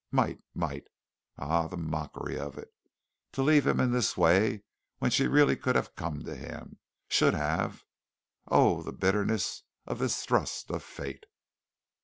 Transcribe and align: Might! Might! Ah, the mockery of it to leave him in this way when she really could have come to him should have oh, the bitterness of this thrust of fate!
Might! 0.11 0.41
Might! 0.55 0.85
Ah, 1.37 1.67
the 1.67 1.77
mockery 1.77 2.35
of 2.35 2.57
it 2.57 2.73
to 3.33 3.43
leave 3.43 3.67
him 3.67 3.79
in 3.79 3.91
this 3.91 4.17
way 4.17 4.63
when 4.97 5.11
she 5.11 5.27
really 5.27 5.55
could 5.55 5.75
have 5.75 5.93
come 5.95 6.23
to 6.23 6.35
him 6.35 6.79
should 7.07 7.35
have 7.35 7.83
oh, 8.47 8.81
the 8.81 8.93
bitterness 8.93 9.61
of 9.85 9.99
this 9.99 10.25
thrust 10.25 10.71
of 10.71 10.81
fate! 10.81 11.25